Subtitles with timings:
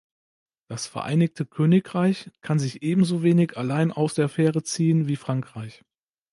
[0.67, 5.85] Das Vereinigte Königreich kann sich ebenso wenig allein aus der Affäre ziehen wie Frankreich.